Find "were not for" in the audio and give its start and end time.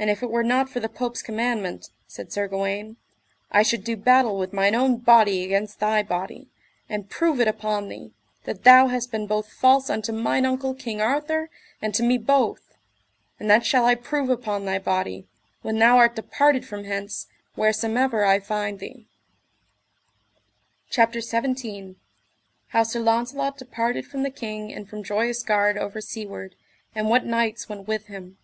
0.30-0.78